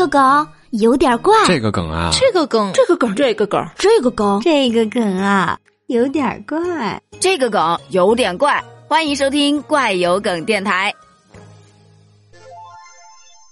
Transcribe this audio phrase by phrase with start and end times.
[0.00, 8.64] 个梗有点怪，这个梗啊，这个梗，这个梗，这个梗，这个梗，这个梗啊，有点怪，这个梗有点怪。
[8.88, 10.94] 欢迎收听怪有梗电台。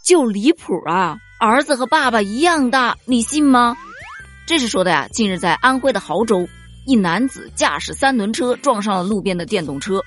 [0.02, 1.18] 就离谱啊！
[1.38, 3.76] 儿子和爸爸一样大，你信吗？
[4.46, 5.06] 这是说的呀。
[5.12, 6.48] 近日在安徽的亳州，
[6.86, 10.02] 一男子驾驶三轮车撞上了路边的电动车，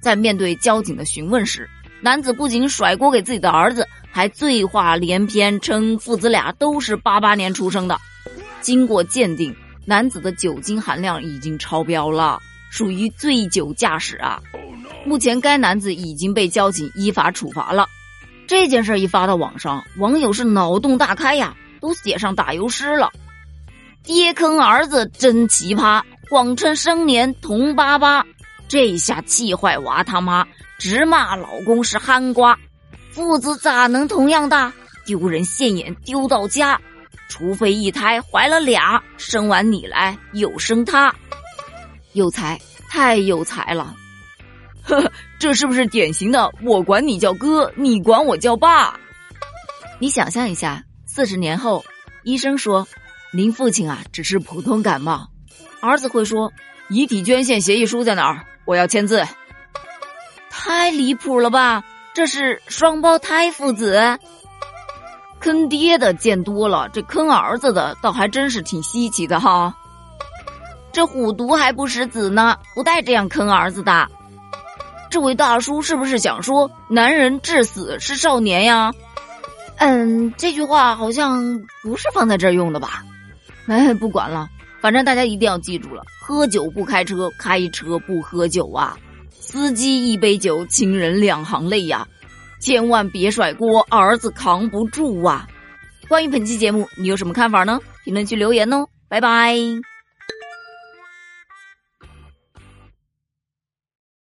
[0.00, 1.70] 在面对交警的询问时，
[2.04, 7.98] 男子不仅甩锅给自己的儿子，还醉话连篇，称父子俩都是八八年出生的。
[8.60, 14.38] 经过鉴定，男子的酒精含量已经超标了，属于醉酒驾驶啊。
[15.06, 17.86] 目前该男子已经被交警依法处罚了。
[18.46, 23.10] 这件事一发到网上，网友是脑洞大开呀，都写上打油诗了。
[24.02, 28.26] 爹坑儿子真奇葩，谎称生年同八八，
[28.74, 30.44] 这下气坏娃他妈，
[30.80, 32.58] 直骂老公是憨瓜。
[33.12, 34.72] 父子咋能同样大？
[35.06, 36.80] 丢人现眼，丢到家。
[37.28, 41.14] 除非一胎怀了俩，生完你来又生他，
[42.14, 43.94] 有才，太有才了。
[44.82, 48.98] 呵呵，这是不是典型的我管你叫哥，你管我叫爸？
[50.00, 51.84] 你想象一下，四十年后，
[52.24, 52.88] 医生说
[53.32, 55.28] 您父亲啊只是普通感冒，
[55.80, 56.52] 儿子会说
[56.88, 58.44] 遗体捐献协议书在哪儿？
[58.64, 59.24] 我要签字。
[60.50, 61.82] 太离谱了吧？
[62.14, 64.18] 这是双胞胎父子？
[65.40, 69.74] 坑爹的见多了，这坑儿子的倒还真是挺稀奇的哈。
[70.92, 74.08] 这虎毒还不食子呢，不带这样坑儿子的。
[75.10, 78.92] 这位大叔是不是想说男人至死是少年呀？
[79.78, 83.02] 嗯，这句话好像不是放在这儿用的吧？
[83.66, 84.48] 哎，不管了，
[84.84, 88.94] 反正大家一定要记住了：喝酒不开车，开车不喝酒啊！
[89.30, 92.06] 司机一杯酒，亲人两行泪呀！
[92.60, 95.48] 千万别甩锅，儿子扛不住啊！
[96.06, 97.80] 关于本期节目，你有什么看法呢？
[98.04, 99.56] 评论区留言哦，拜拜。